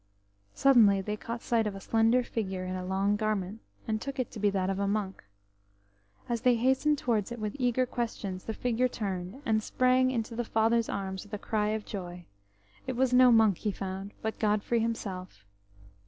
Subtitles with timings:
[0.55, 4.31] Suddenly they caught sight of a slender figure in a long garment, and took it
[4.31, 5.23] to be that of a monk.
[6.27, 10.43] As they hastened towards it with eager questions, the figure turned, and sprang into the
[10.43, 12.25] father's arms with a cry of joy.
[12.87, 15.45] It was no monk he found, but Godfrey himself.